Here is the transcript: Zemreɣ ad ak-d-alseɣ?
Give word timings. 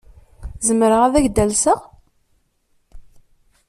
Zemreɣ 0.67 1.01
ad 1.03 1.13
ak-d-alseɣ? 1.15 1.79